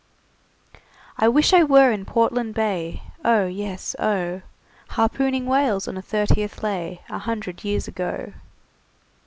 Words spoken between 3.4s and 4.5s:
yes, Oh!